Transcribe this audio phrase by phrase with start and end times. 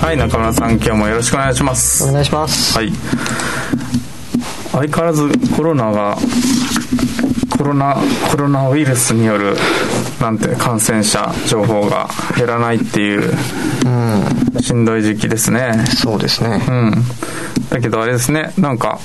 [0.00, 2.04] はい中村さん今日もよろしくお願いします。
[2.04, 2.76] お願いします。
[2.76, 2.92] はい。
[4.70, 6.16] 相変わらずコロナが
[7.56, 7.96] コロナ
[8.30, 9.56] コロナウイルスによる
[10.20, 13.32] なんて感染者情報が減らないっていう、
[13.86, 15.84] うん、しんどい時期ですね。
[15.86, 16.64] そうですね。
[16.68, 16.92] うん。
[17.70, 19.00] だけどあれですねなんか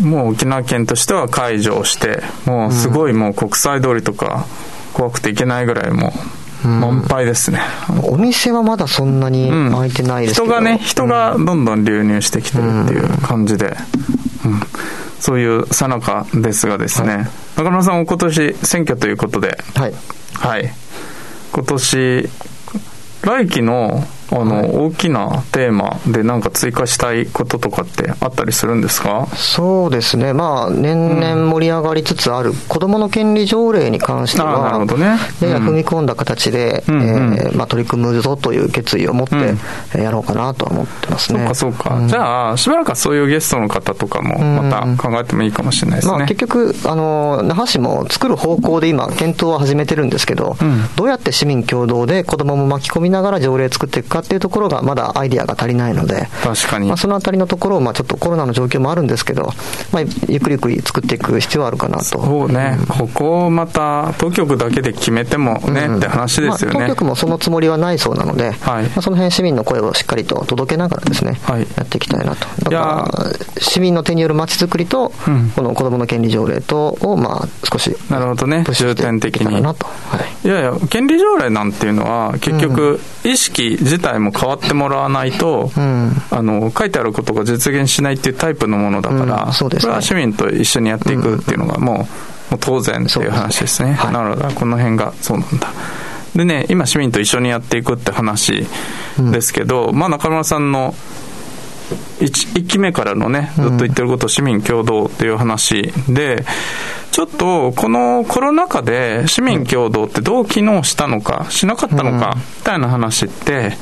[0.00, 4.46] もう沖縄県としては解除をしてもうすごいもう国際通りとか
[4.92, 13.76] 怖くて行けないぐらいもう満杯ですね、うん、お店はまだそんなに開いてないですけど、うん、人がね人がどんどん流入してきてるっていう感じで、
[14.44, 14.60] うん、
[15.20, 19.58] そういうさなかですがですね、はい、中村さん今年選挙ということで。
[19.74, 19.94] はい、
[20.34, 20.72] はい、
[21.52, 22.28] 今年
[23.22, 29.28] 来期のあの、はい、大きなテーマで何か追加したいこととかってあったりするんですか？
[29.34, 41.38] そうですね、まあ、年々盛り上がりつつある、子どもの権利条例に関しては、なるほどね、やや踏み込んだ形で、うんえー、まあ、取り組むぞという決意を持ってやろうかなと思ってますね。
[41.38, 46.18] そうか、そうか、うん、じゃあ、しばらくはそういうゲストの方とかも、また考えてもいいかもしれないですね。
[46.18, 50.56] まあ、結局あの、那覇市も作る方向で今、検討は始めてるんですけど、
[50.96, 56.88] どうやって市民共同で子どもも巻き込みながら条例作っていくかっていうところが、まだアイディアが足りないので、確かに。
[56.88, 59.52] まあ、そのあたりのところを、まあ、ちょっとコロナの状況もあるんですけど、
[59.92, 62.04] まあ、ゆっくりゆっくり作っていく必要はあるかなと。
[62.04, 66.88] そうね、うん、ここをまた、当局だけで決めてもね、うん、って話ですよね、まあ。
[66.88, 72.46] 当局もそのつもりはないそうなので、はいまあ、その辺市民の声をしっかりと届けながらですね、はい、やっていきたいなと。
[72.70, 73.30] だから、
[73.60, 79.56] 市民の手による街づくりと、うん、この子どもの権利条例とを、まあ、少し、なるほどね、重点的に。
[79.62, 79.86] なと。
[79.86, 92.04] はい、いやいや、権利条例なんていうのは、結局、意識自体も変わってもらわないと、うん、あの書いてあることが実現しないっていうタイプのものだから、うんね、これは市民と一緒にやっていくっていうのがもう,、も
[92.52, 93.88] う当然っていう話ですね。
[93.88, 95.68] すねはい、なるほど、この辺がそうなんだ。
[96.36, 98.68] でね、今市民と一緒にやっていくって話
[99.18, 100.94] ですけど、うん、まあ中村さんの
[102.20, 106.44] 1, 1期目からのね、ずっと言ってること、市民共同っていう話で、
[107.16, 113.72] ちょっとこのコロナ禍で市民共同ってどう機能したのか、しなかったのか、みたいな話って、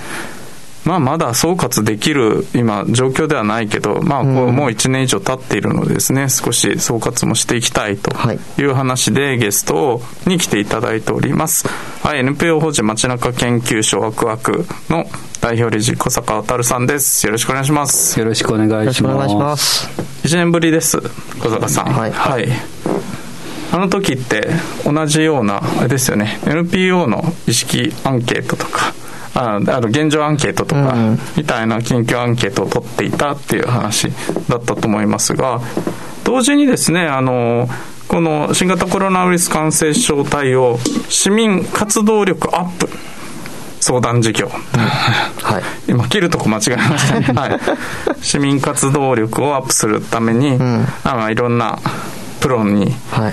[0.84, 8.12] まあ、まだ総括できる今、状況ではないけど、まあ、もう1年以上経っているのでですね、少し総括もしていきたいと
[8.56, 11.66] いう話で、ゲストに来ていただいております。
[12.04, 15.06] はい、NPO 法人街中研究所ワクワクの
[15.40, 17.26] 代表理事小坂渉さんです。
[17.26, 18.16] よろしくお願いします。
[18.16, 19.88] よろしくお願いします。
[20.22, 21.00] 1年ぶりです、
[21.40, 21.86] 小坂さん。
[21.86, 23.13] はい、はい
[23.74, 24.50] あの時って
[24.84, 28.94] 同じような、あれですよね、NPO の意識アンケートとか、
[29.34, 30.94] ああの現状アンケートとか、
[31.36, 34.12] みたいな近況アンケートを取っていたっていう話
[34.48, 35.60] だったと思いますが、
[36.22, 37.68] 同時にですね、あの、
[38.06, 42.88] この新型コロナウイルス感染症対応市民活動力アップ
[43.80, 47.60] 相談事業、うん、はい、今切るとこ間違えましたね、 はい、
[48.22, 51.80] 市民活動力をアップするために、うん、あいろんな
[52.44, 52.92] プロに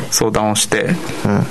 [0.09, 0.95] 相談をして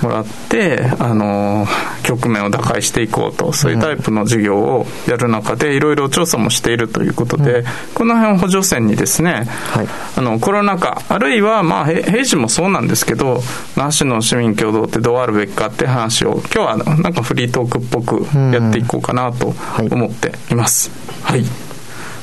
[0.01, 1.67] もらって、はいうん、あの
[2.05, 9.45] 局面を打開していこうとそういうタイプの事業をやる中でいろいろ調査もしているということで、うん、この辺を補助線にですね、
[9.75, 13.43] はい、あのコロナ禍あるいはまあ平時もそうなんですけど
[13.77, 19.55] 那覇市の市民共同ってどうあるべきかって話を今日はなんかフリートークっぽくやっていこうかなと
[19.91, 20.91] 思っています。
[21.23, 21.45] はい、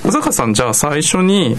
[0.04, 1.58] 小坂さんじゃあ最初に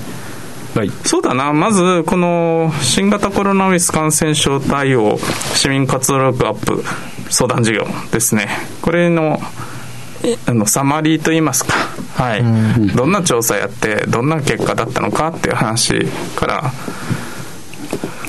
[0.78, 5.18] はい、そうだな、まずこの新型コロナウイルス感染症対応
[5.54, 6.84] 市民活動力アップ
[7.30, 8.48] 相談事業ですね、
[8.80, 9.40] これの
[10.46, 11.74] あのサマリーといいますか、
[12.14, 12.44] はい、
[12.94, 16.06] どんな調査やって、どんな結果だったのかっていう話
[16.36, 16.72] から、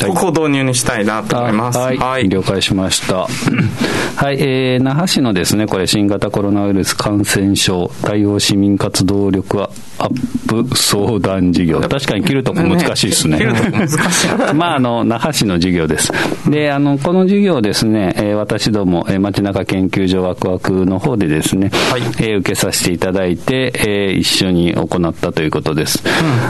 [0.08, 1.78] ここを導入にしたいなと思います。
[1.78, 3.28] はい、はい、了解しました。
[4.18, 11.82] はい、えー、那覇市のですね、これ新型コロナウイルス感染症対応市民活動力はアップ相談事業。
[11.82, 13.38] 確かに切るとこ難しいですね。
[13.38, 14.30] 切るとこ難しい。
[14.56, 16.12] まあ、あの、那覇市の事業です。
[16.50, 26.04] で、あの、この事業ですね、えー、私ども、えー、街中研究所ワクワクの方でですね、はい、えー、受けさせていただいて、えー、一緒に行ったということです。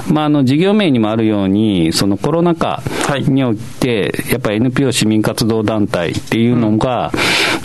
[0.08, 2.84] うん、まあ、あの、事業名にもあるように、そのコロナ禍
[3.28, 7.12] ににおいて、やっぱり NPO 市民活動団体っていうのが、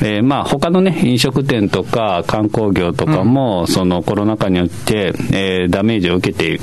[0.00, 6.60] うん、えー、まあ他のね、飲食店とか観光業とかも、うん、そのコロナ禍によって、えー、ダメージを受けて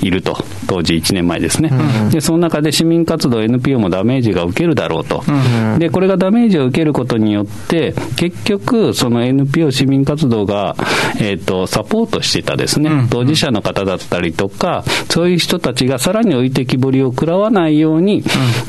[0.00, 1.70] いると、当時1年前ですね。
[1.70, 5.22] うん、で、その中で市民活動 NPO もダメージが受けるだろうと。
[5.28, 10.76] うん、で、これがダメージを受けることによって、結局、その NPO 市民活動が、
[11.18, 18.24] えっ、ー、と、サポートしてたですね、当事者の方だったりとか、そういう人たちがさらに置いてきぼりを食らわないように、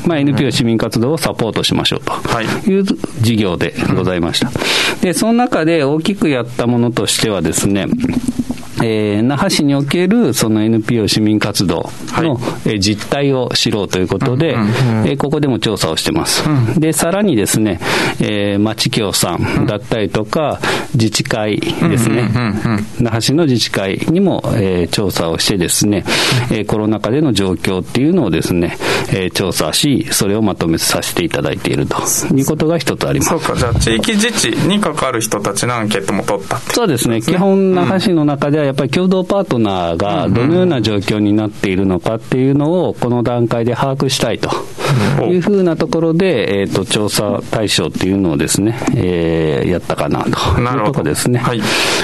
[0.06, 2.12] まあ、NPO 市民活動をサポートしましょうと。
[2.70, 4.50] いう事業でございました。
[5.00, 7.86] で、その中で大きくやったものとしてはですね、
[8.82, 16.48] えー、那覇市におけるその NPO 市民活動の、はい、実態を知ろうということで、えー、ここでも調査をしてます。
[16.48, 17.80] うん、で、さらにですね、
[18.20, 20.60] えー、町協さんだったりとか、
[20.94, 22.30] 自治会ですね、
[23.00, 26.04] 那覇市の自治会にも、えー、調査をしてですね、
[26.50, 28.76] えー、コロナ禍での状況っていうのをですね、
[29.10, 31.96] えー、調査し、それをまとめさせていただいていると。
[32.34, 33.30] いうことが一つあります。
[33.30, 44.50] そうか、じゃあ地域自治に関わる人たちのアンケートも取ったって、ね、そうですね、基本那覇市の中ではやっぱり共同パートナーがどのような状況になっているのかっていうのを、この段階で把握したいと
[45.24, 51.38] いうふうなところで、えーと、調査対象っていうのをですね、えー、やったかなというところですね。
[51.38, 51.60] はい、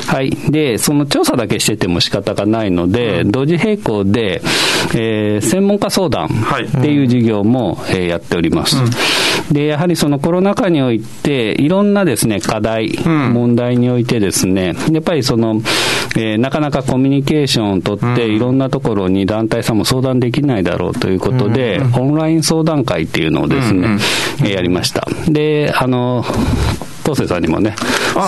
[0.06, 0.30] はい。
[0.30, 4.40] で、その調査だけしてても仕方がないので、同時並行で、
[4.94, 8.76] えー、専門家相談っていう事業も、はい、えー、やっております。
[8.76, 8.90] うん、
[9.52, 15.60] で、やはりそのコロナ禍において、いろんなですね、課題、うん、問題においてですね、やっぱりその、
[16.16, 23.98] えー、なかなかコミュニケーションをとって、いろんなところに団体さんも相談できないだろうということで、オンライン相談会っていうのをですね、
[24.42, 25.06] やりました。
[25.28, 26.24] で、あの、
[27.04, 27.74] 当世さんにもね、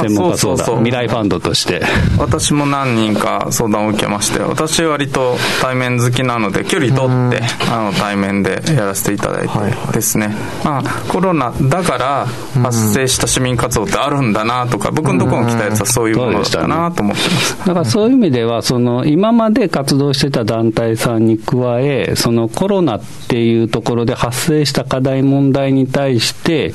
[0.01, 0.77] 専門家相談。
[0.79, 1.83] 未来ファンドとして。
[2.19, 12.27] 私も何人か相談を受けまして、私は割と対面好きなので、距離取って、あの対面でやらせていただいてですね、まあ、コロナだから
[12.63, 17.59] 発生した市民活動ってあるんだなとか、僕のところに来たやつはそういうものだったなと思ってます。
[17.67, 26.73] だからそういう意味では、その今まで活動してた団体さんに加え、そのコロナっていうところで発生した課題問題に対して、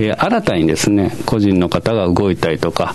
[0.00, 2.94] え新たにですね、個人の方が動いたりとか、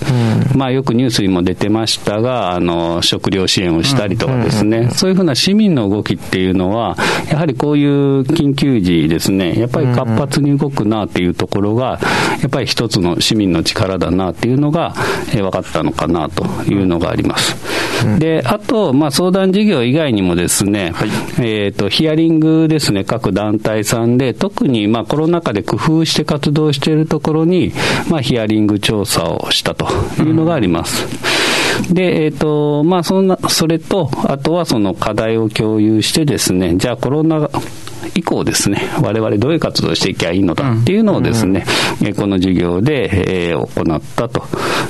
[0.55, 6.97] まあよくニュースにも出てましたが、あの、食料支援をしたりとかですね、そういうふうな市民の動きっていうのは、
[7.29, 11.99] やはりこういう緊急時ですね、やっぱり活発に動くなっていうところが、
[12.41, 14.95] やっぱり一つの市民の力だなっていうのが、
[15.35, 17.55] え分かったのかなというのがあります。
[18.19, 21.09] で、あと、まあ相談事業以外にもですね、はい、
[21.39, 27.73] えっ、と、ヒアリングですね、各団体さんで、特にまあコロナ禍で工夫して活動しているところに、
[28.09, 29.87] まあヒアリング調査をしたと
[30.19, 31.56] いうのがあります。
[31.91, 37.49] で、えっ、ー、と、まあ、そんな、それと、あとはその課題を共有してですね、じゃあコロナ
[38.15, 41.65] 以降ですね、我々どういう活動をしていけばいいのかっていうのをですね、
[42.01, 44.43] うんうん、この授業で、えー、行ったと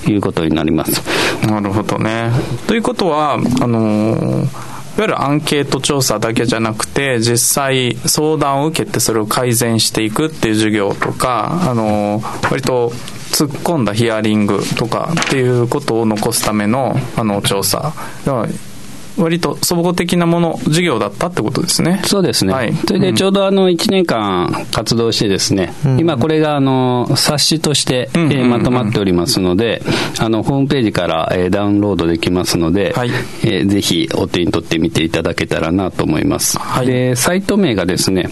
[0.10, 1.02] いうことになります。
[1.46, 2.32] なるほどね。
[2.68, 3.38] ということは、あ
[3.68, 12.20] のーいわゆるアンケート調査だけじゃなくて、実際相談を受けてそれを改善していくっていう授業とか、あの、
[12.50, 12.92] 割と
[13.38, 17.94] 突っ込んだヒアリングとかっていうことを残すための、あの、調査。
[19.18, 22.02] 割と総合的なもの、事業だったってことですね。
[22.06, 22.54] そうですね。
[22.54, 29.82] はい、それでちょうどあの1年間活動してですね、うん、今これがあの冊子として、えー、まとまっておりますので、
[30.20, 33.10] あのホームページから、えー、ダウンロードできますので、はい、
[33.44, 36.60] えー、ぜひお手に取ってみていただけたらなと思います。
[36.60, 38.30] はい、で、サイト名がですね、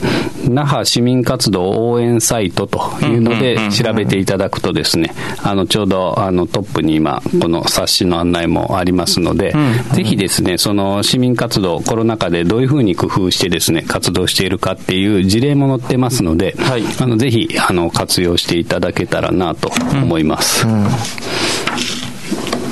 [0.47, 9.55] 那覇市民活動応援サイトというので調べていただくとですね、あのちょうどあのトップに今この冊子の案内もありますので、
[9.93, 20.67] ぜひですね、そのの市民活動、コロナ禍でどういうふうに工夫してですね、活動しているかっていう事例も載ってますので、はい、あのぜひあの活用していただけたらなと思います。
[20.67, 20.89] うんうん、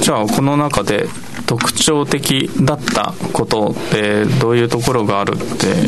[0.02, 1.08] じゃあ、この中で
[1.46, 5.88] 特徴的だったことってどういうところがあるって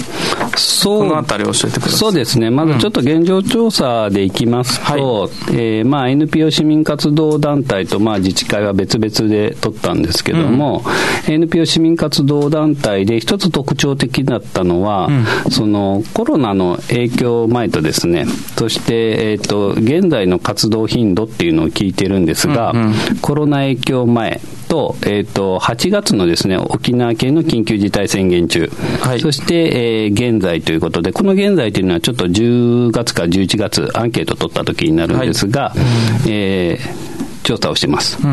[0.58, 1.92] そうこのあたり教えてください。
[1.92, 2.50] そうですね。
[2.50, 10.84] まずちょっと現状調査でいきますと、うん、えー、まあ、NPO 市民活動団体とまあ自治会は別々で取ったんですけども、
[11.28, 18.26] うん、NPO 市民活動団体で一つ特徴的だったのは、うん、そのコロナの影響前とですね
[18.58, 28.70] そして、えーと、現在の活動頻度っていうのを聞いてるんですが、うんうん、コロナ影響前と,、えーと、8月のですね沖縄県の緊急事態宣言中、
[29.02, 37.15] はい、そして、えー、現在ということで、この現在というのはちょっと10月か11月、アンケート取った時になるんですが、はい、えー
[37.46, 38.18] 調査をしてます。
[38.22, 38.28] う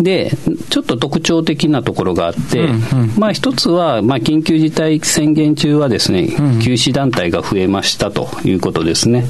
[0.00, 0.30] ん、で、
[0.68, 6.28] ちょっと特徴的なところがあって、うんうん、まあ一つは、まあ緊急事態宣言中はですね、
[6.62, 9.24] 休止団体が増えましたということですね。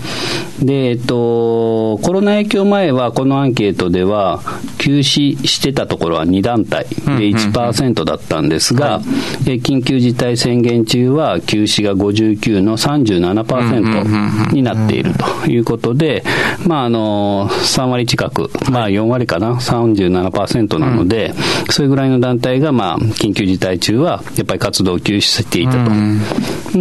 [0.61, 4.41] で、えっと、コロナ影響前はこのアンケートでは、
[4.79, 6.87] 休止してたところは2団体。
[6.91, 9.01] で1%だったんですが、
[9.45, 16.25] 緊急事態宣言中は休止が59の37%になっているということで、
[16.67, 21.35] まああの、3割近く、まあ4割かな、37%なので、
[21.71, 25.91] それぐらいの団体が、まあ、緊急事態中は、やっぱり活動を休止していたと。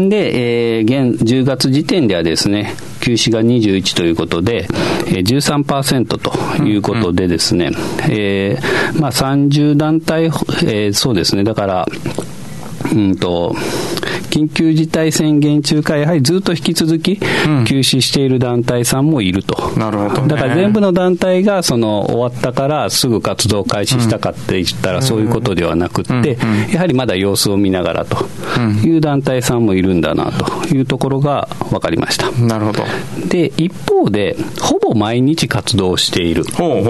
[0.10, 4.68] で、えー、現、10月時点ではですね、休止が21ということで、
[5.08, 7.72] えー、13%ということでですね、
[8.10, 11.88] えー、まあ30団体、えー、そうですね、だから、
[12.94, 13.56] うんと、
[14.30, 17.26] 緊急事態宣言中からやはりずっと引き続き休
[17.80, 19.72] 止している団体さんもいると。
[19.74, 26.38] うん、なるほど、ね、だから全部の団体がその終わったからすぐ活動開始したかって言ったらそういうことではなくって、
[26.72, 28.18] やはりまだ様子を見ながらと
[28.86, 32.32] いう団体さんもいるんだなというところが分かりました。
[32.32, 32.84] なるほど。
[33.28, 36.44] で、一方で、ほぼ毎日活動している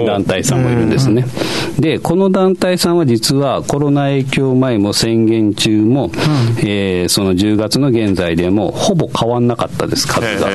[0.06, 1.26] 団体さんもいるんですね。
[1.78, 6.12] で、この団体さんは実はコロナ影響前も宣言中も、うん、
[6.58, 10.48] えー、その10月の現在でもほぼ変わんなかったです、数が。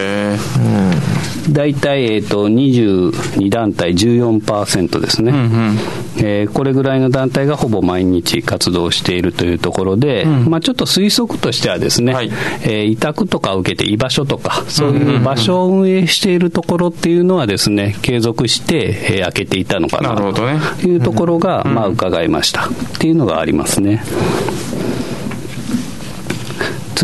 [1.51, 5.77] 大体、えーと、22団体14%ですね、うんうん、
[6.17, 12.31] えー、これぐらいの団体がほぼ毎日活動しているというところで、うん、まあ、ちょっと推測としてはですね、はい、
[12.63, 22.65] えー、委託とかを受けて居場所とか、そういう場所を運営しているところっていうのはですね、継続して、えー、開けていたのかなというところが、まあ、伺いました。
[22.65, 24.03] っていうのがありますね。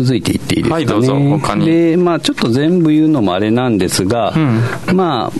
[0.02, 1.66] 続いていっていいですか、ね、はい、どうぞ、他に。
[1.66, 4.34] で、まあ、ちょっと全部言うのもあれなんですが、
[4.88, 5.32] うん、まあ、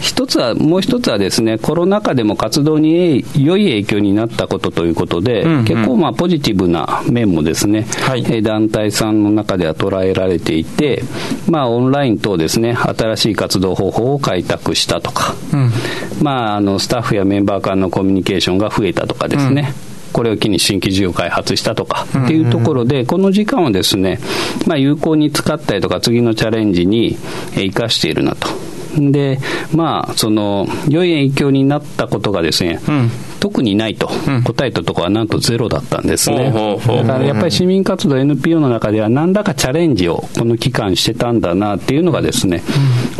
[0.00, 11.02] 一つは、もう一つはですね、コロナ禍でも活動に良い影響になったことということで、うんうん、結構、まあ、ポジティブな面もですね、はい、団体さんの中では捉えられていて、
[11.48, 15.70] まあ、オンライン等ですね、新しい活動方法を開拓したとか、うん、
[16.22, 24.20] まあ、あの、スタッフやメンバー間のコミュニケーションが増えたとかですね、うんこれを機に新規事業開発したとかっていうところで、この時間をですね、
[24.64, 27.18] まあ、有効に使ったりとか、次のチャレンジに
[27.56, 28.48] 生かしているなと。
[28.98, 29.38] で、
[29.74, 33.10] まあ、その、良い影響になったことがですね、うん、
[33.44, 34.08] 特にないと
[34.44, 36.50] 答えたところはなんとゼロだったんですね。
[36.50, 42.62] だからやっぱり市民活動 NPO の中では何らかチャレンジをこの期間してたんだなっていうのがですね、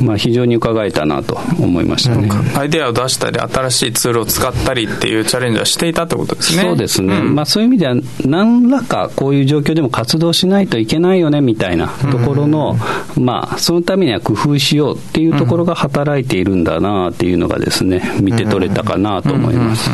[0.00, 2.30] まあ非常に伺えたなと思いましたね。
[2.56, 6.62] アイデアを出したり新しいツールを使ったりっていうチャレンジはしていたってことですね。
[6.62, 7.18] そうですね。
[7.18, 12.78] うん、まあそういう意味では何らかこういう状況でも活動しないといけないよねみたいなところの、
[13.18, 19.90] まあそのためには工夫しようっていうところが働いているんだなっていうのがですね、見て取れたかなと思います。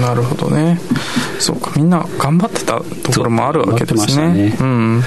[0.00, 0.80] なるほどね。
[1.38, 4.32] そうか、みんな頑張ってたところもあるわけですね。
[4.50, 5.02] ねうん、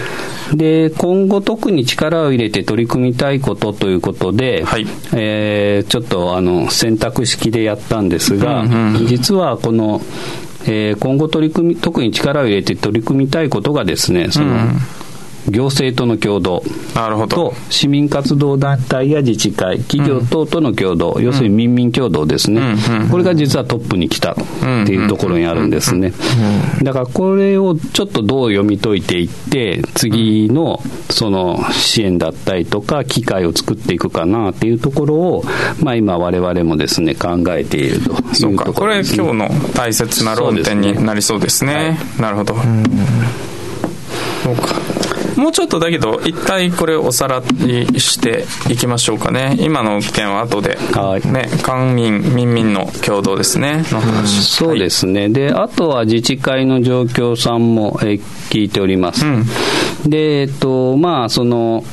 [0.54, 10.02] で、今後特に力を入れて取り組みたいことということで、はい、えー、ちょっとあの選択式でやったんですが、うんうん、実はこの、
[10.66, 14.80] えー、今後取り組み、特に力を入れて取り組みたいことがですね、その、うん
[15.48, 16.64] 行政との共同
[17.28, 22.62] と市民活動団体や自治会企業等との共同、うん、要するに民民共同ですね、
[23.02, 24.36] うん、これが実はトップに来たっ
[24.86, 26.14] ていうところにあるんですね。
[26.84, 35.44] だからこれをちょっとどう読み解いていって次のその支援だったりとか機会を作っていくかなっていうところを、
[35.82, 41.82] まあ、今我々もですね考えているというところです、ね、これ今日の大切な論点になりそうですね、は
[42.20, 42.56] い、なるほど、
[44.44, 44.99] そうか
[45.40, 49.56] もうちょっとだけど、一体これおさらいしていきましょうかね。
[49.60, 54.44] 今の件は後で、はい、ね、官民、民民の共同ですね、の話。
[54.44, 55.30] そうですね。
[55.30, 58.20] で、あとは自治会の状況さんも、え
[58.50, 59.26] 聞いております。
[59.26, 59.46] うん、
[60.06, 61.86] で、えっと、まあ、その、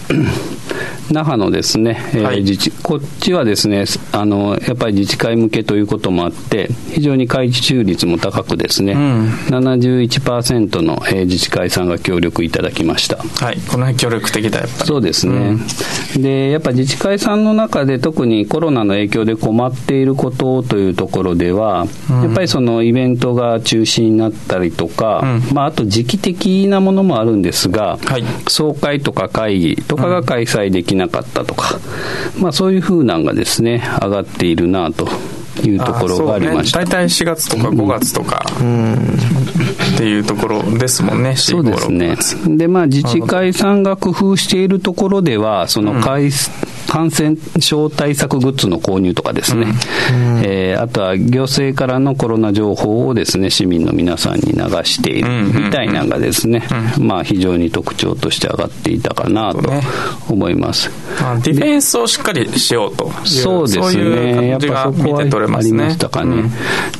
[1.10, 13.16] 那覇のですね、えー自治こっちはですねあのやっぱり自治会向けということもあって非常に開中率も高くですね、うん、71%の、えー、自治会さんが協力いただきました。
[13.16, 13.56] はい。
[13.56, 14.86] この辺協力的だやっぱり。
[14.86, 15.56] そうですね、
[16.16, 25.22] うん、でやっぱ自治会さんの中で特にコロナの影響で困っていることというところでは、うん、やっぱりそのイベントが中止になったりとか、
[25.52, 31.78] まあ、あと時期的なものもあるんですが、はい、総会とか会議とかが開催できなかったとか、
[32.38, 35.08] まあ、そういうふうなんがですね、上がっているなと。
[35.64, 42.16] いうところがありました、ね、大体4月とか5月とか、うん、っていうところですもんね、そうですね。
[42.58, 46.30] で、まあ、自治会さんが工夫しているところでは、その開、うん
[46.88, 49.66] 感染症対策グッズの購入とかですね、
[50.12, 56.62] うん、えー、あとは行政からのコロナ情報をですね、市民の皆さんに流しているみたいなのがですね、
[56.98, 59.70] まあ非常に特徴として上がっていたかなと
[60.28, 60.90] 思います。
[61.20, 64.48] まあ、ディフェンスをしっかりしようとそうですね。
[64.48, 66.36] やっぱそこはありましたかね。
[66.36, 66.50] うん、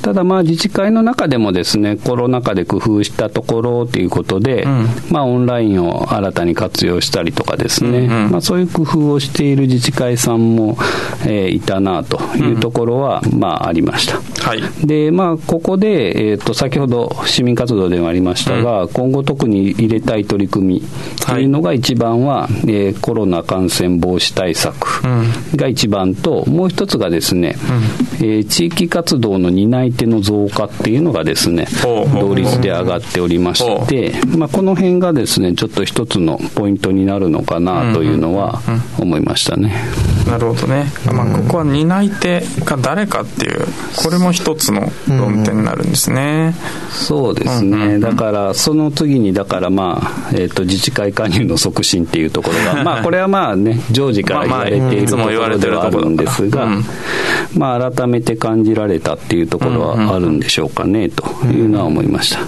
[0.03, 10.77] ただまあ自治会の中でもですね、コロナ禍で工夫したところということで、うん、まあオンラインを新たに活用したりとかですね、うんうん、まあそういう工夫をしている自自治会さんも、
[11.27, 14.36] えー、いたなというところは、まあありました。
[14.47, 20.83] はい、で、まあここで、えっ、ー、と、先ほど市民活動でもありましたが、うん、今後特に入れたい取り組み
[21.21, 21.47] とい。
[21.47, 25.03] うのが一番は、はい、えー、コロナ感染防止対策
[25.57, 27.57] が一番と、もう一つがですね、
[28.21, 38.61] うん、えー、地域活動の担い手の増加っていうのがですね、同率で上がっておりまして、まあ、この辺がですね、ちょっと一つのポイントになるのかなというのは
[39.01, 39.75] 思いましたね。
[40.29, 40.87] なるほどね。
[41.13, 46.55] まあ、ここは担い手が誰かっていう、これも一つの論点になるんですね。
[46.91, 47.99] そうですね。
[47.99, 56.69] だから、その次に、だからまあ、えっ、ー、と、自治会加入の促進っていうところが、 まあ、これはまあね、常時から言われているところではあるんですが、
[57.57, 62.41] まあ、改めて感じられたっていうところはあるんでしょうかね、というのは思いました。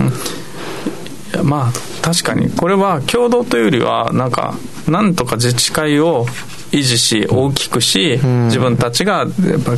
[1.43, 4.55] まあ確かにこれは共同というよりはなんか
[4.89, 6.27] なんとか自治会を
[6.73, 9.27] 維持し大きくし、自分たちが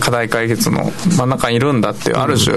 [0.00, 2.56] 課題解決の真ん中にいるんだっていうある種、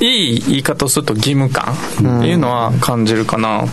[0.00, 3.64] いい言い方をすると義務感っていうのは感じるかな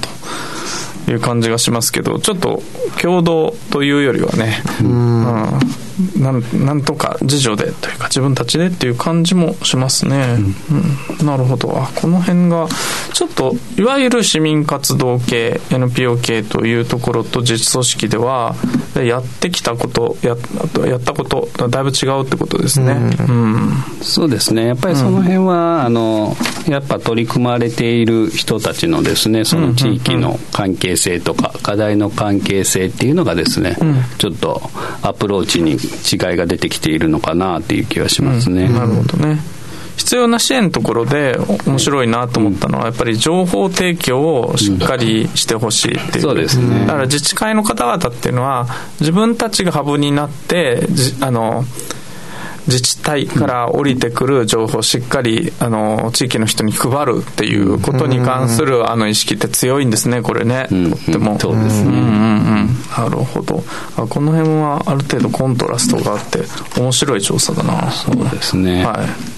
[1.05, 2.61] という感じがしますけどちょっと
[3.01, 5.23] 共同というよりはね、うん、
[6.21, 10.37] なんなんとか自助でというか自分たちでっていう感じもしますね、
[11.19, 11.75] うん、なるほど。
[11.77, 12.67] あこの辺が
[13.13, 18.55] ちょっといわゆる市民活動系 NPO 系というところと自治組織では
[19.05, 20.35] やってきたことや
[20.87, 22.93] やったことだいぶ違うってことですね、
[23.27, 24.67] うん、うん、そうですね。
[24.67, 26.35] やっぱりその辺は、あの
[26.67, 33.75] やっぱ取り組まれている人たちのですねその地域の関係性とか課題の関係性っていうのがですね、
[34.17, 34.61] ちょっと
[35.01, 38.63] アプローチに違いが出てきているのかなっていう気はしますね。
[38.65, 39.56] うん、なるほどね。
[39.97, 48.67] 必要な支援のところで面白いなと思ったのは、やっぱり情報提供をしっかりしてほしいっていう、そうですね、だから自治会の方々っていうのは、
[48.99, 50.87] 自分たちがハブになって、
[51.19, 51.65] あの
[52.67, 61.39] 自治体から降りてくる情報をしっかりあの地域の人に配るっていうことに関するあの意識って強いんですね、これね、とっても。
[61.39, 62.03] そうですね、うんうんう
[62.65, 63.63] ん、なるほど。
[63.95, 64.05] あ。
[64.05, 66.39] この辺はある程度コントラストがあって、
[66.77, 67.89] 面白い調査だな。
[67.89, 68.85] そうですね。
[68.85, 69.36] はい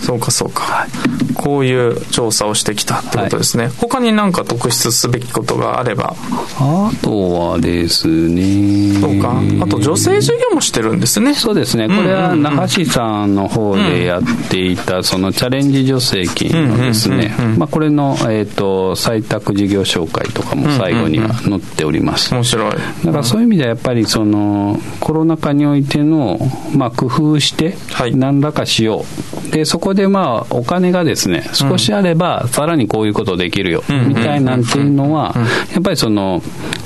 [0.00, 0.88] そうかそうか、はい、
[1.34, 6.14] こういう調査をしてきたってことですね、はい、他に何か特筆すべきことがあれば。
[6.60, 9.00] あとはですね。
[9.00, 9.40] そうか。
[9.60, 11.34] あと女性授業もしてるんですね。
[11.34, 11.88] そうですね。
[11.88, 17.34] これは那覇市さんの方でやっていたそのチャレンジ助成金のですね。
[17.70, 22.72] これの、えーと、採択事業紹介とかも最後には載っております、面白い。
[23.04, 26.38] だからそういう意味ではやっぱりそのコロナ禍においての、
[26.74, 27.76] まあ、工夫して
[28.14, 35.34] 何らかしよう、でそこでまあお金がですね少しあればさらにこういうことできるよみたいなんていうのは
[35.72, 36.42] やっぱりその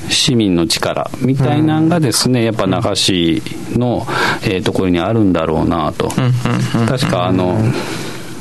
[0.08, 4.06] 市民の力みたいなんがですねやっぱ那覇市の
[4.44, 6.10] えところにあるんだろうなと。
[6.88, 7.56] 確かあの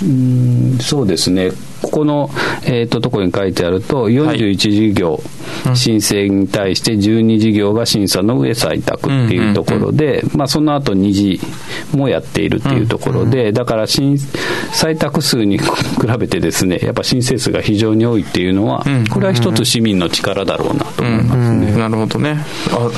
[0.04, 1.52] うんそうですね。
[1.82, 2.30] ここの、
[2.64, 5.22] えーと、ところに書いてあると、41事業、
[5.66, 11.40] はい、申請に対して12事業が審査の上採択っていうところで、まあ、その後2次
[11.96, 15.68] もやっているっていうところで、だから採択数に比
[16.20, 21.72] べてですね、やっぱ申請数が非常に多いっていうのは、これは一つ市民の力だろうなと思いますね。
[21.78, 22.38] なるほどね。
[22.70, 22.90] あ、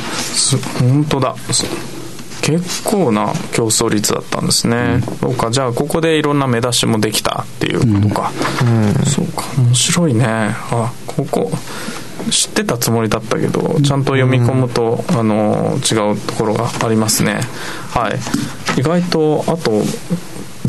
[0.80, 1.36] 本当だ。
[2.44, 5.50] 結構な競争率だったんですね、うん、そうか。
[5.50, 8.88] じゃあここでいろんな目出しもできたっていうことか、うん。
[8.88, 10.26] うん、そうか面白いね。
[10.28, 11.50] あここ
[12.30, 17.40] 知ってたつもりだったけどちゃんと読み込むと、あの違うところがありますね。
[17.92, 18.20] はい。
[18.80, 19.82] 意外とあと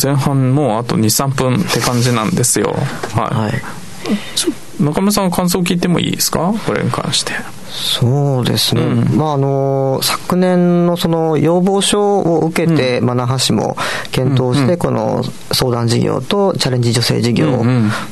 [0.00, 2.74] 前半もうあと23分って感じなんですよ。
[3.14, 6.54] はい、はい、中村さん感想聞いてもいいですか？
[6.66, 7.32] これに関して
[7.74, 13.76] そうですね、うん、まあ、あの昨年のその要望書を受けて、うん、まあ、那覇市も
[14.12, 17.64] 検討して、この相談事業とチャレンジ助成事業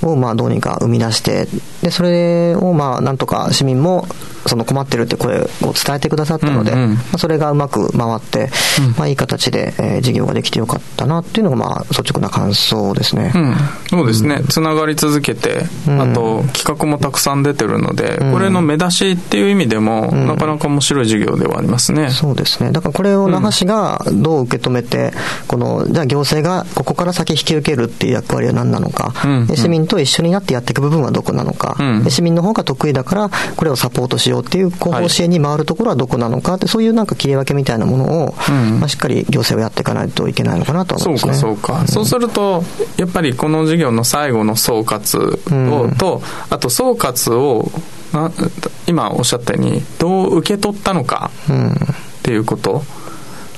[0.02, 1.46] をまあどうにか生み出して、
[1.80, 4.08] でそれをまあなんとか市民も
[4.46, 8.50] その困ってるって声を伝えてくださったので、うんうん、まあ、それがうまく回って、
[8.80, 13.32] うん、まあ、いい形で、えー、事業ができてよかったなっていうのが、まあ、率直な感想ですね。
[13.34, 13.54] うん、
[13.88, 14.42] そうですね。
[14.48, 22.10] つながり続けて、あと、企画もたくさん出てるので、これの目出しっていう意味でも、なかなか面白い事業ではありますね。
[22.10, 22.72] そうですね。
[22.72, 25.12] だからこれを那覇市がどう受け止めて、
[25.46, 29.12] この、じゃあ行政がここから先引き受けるっていう役割は何なのか、
[29.54, 41.34] 市民と一緒になってやっていく部分はどこなのか、うん、市民の方が得意だから、これをサポートしようっていう後方支援に回るところはどこなのかって、そういうなんか切り分けみたいなものを、うん、まあ、しっかり行政はやっていかないといけないのかなと思いますね。
[41.34, 41.88] そうか、そうか。
[41.88, 42.64] そうすると、
[42.96, 47.70] やっぱりこの事業の最後の総括を、と、あと総括を、
[48.86, 52.84] 今おっしゃったように、どう受け取ったのかっていうこと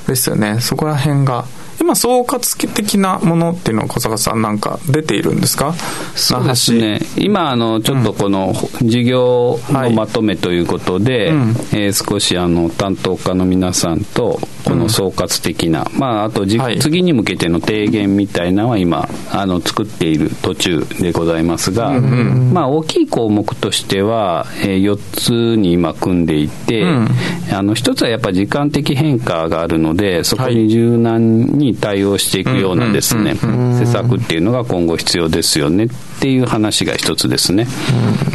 [0.07, 0.61] ですよね。
[0.61, 1.45] そこら辺が。
[1.81, 5.75] 今、総括的なものっていうのは小坂さん、なんか出ているんですか？
[6.15, 27.09] そうですね、今あの、ちょっとこの事業のまとめということで、うん、えー、少しあの担当課の皆さんと、この総括的な、うん、まあ、あとじ、はい、次に向けての提言みたいなのは今、あの作っている途中でございますが、うんうん、まあ、大きい項目としては、えー、4つに今、組んでいて、うん、
[27.53, 35.85] あの1つはやっぱり時間的変化があるので、そこに柔軟に対応していくようなですね、施策っていうのが今後必要ですよね。
[35.85, 35.89] っ
[36.25, 37.67] ていう話が一つですね。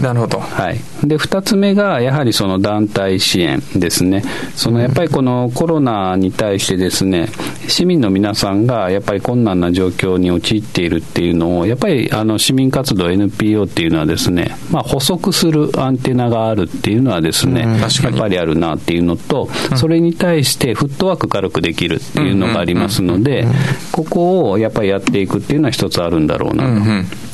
[0.04, 0.40] なるほど。
[0.40, 0.80] はい。
[1.08, 4.24] で、二つ目が、やはりその団体支援ですね。
[4.56, 7.30] そのやっぱりこのコロナに対してですね、
[7.68, 23.48] 市民の皆さんがやっぱり困難な状況に陥っているっていうのを、やっぱりあの市民活動 NPO っていうのはですね、まあ補足するアンテナがあるっていうのはですね、やっぱりあるなっていうのと、それに対してフットワーク軽くできるっていうのがありますので、
[23.92, 27.29] ここをやっぱりやっていくっていうのは一つあるんだろうなと。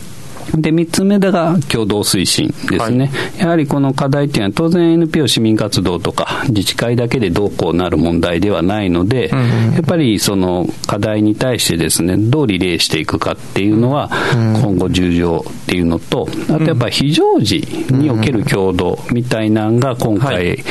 [0.54, 20.64] で、3つ目が共同推進ですね、はい、やはりこの課題っていうのは、当然 NPO 市民活動とか、自治会だけでどうこうなる問題ではないので、うん、やっぱりその課題に対してですね、どうリレーしていくかっていうのは、今後重要っていうのと、あとやっぱり非常時における共同みたいなのが今回、はい、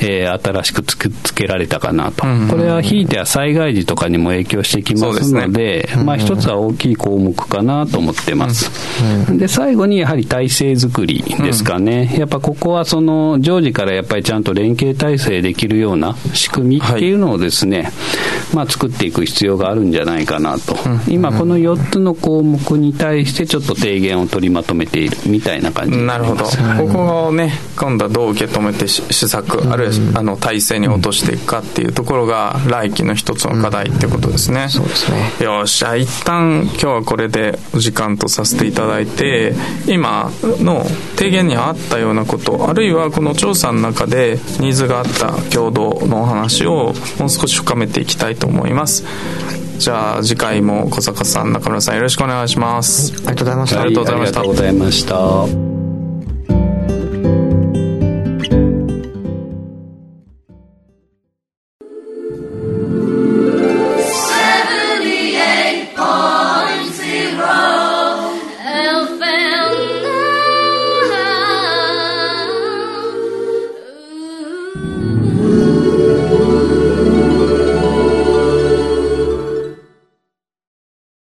[0.00, 8.70] えー、新しくつくつけられたかなと、これはひいては災害時とかにも影響してきますので、でね、まあ一つは大きい項目かなと思ってます。
[9.36, 12.14] で、最後にやはり体制づくりですかね。
[12.18, 17.92] やっぱここはその常時からやっぱりちゃんと連携体制できるような仕組みっていうのをですね、はい、
[18.54, 20.76] まあ作っていく必要があるんじゃないかなと。
[21.08, 26.44] 今この4つの項目に対してちょっと提言を取りまとめているみたいな感じなるほど。
[26.44, 26.50] こ
[26.92, 34.68] こをね、今度はどう受け止めて施策、あるいはあの体制に落としていくかっていうところが来期の一つの課題ってことですね。
[34.68, 35.32] そうですね。
[35.44, 39.54] よし、じゃあ一旦今日はこれでお時間とさせていただいて、
[39.86, 40.84] 今の
[41.16, 49.04] 提言にあったようなことあるいはこの調査の中でニーズがあった共同のお話をもう少し深めていきたいと思います。
[49.78, 53.12] じゃあ次回も小坂さん中村さんよろしくお願いします。
[53.14, 55.77] ありがとうございました、ありがとうございました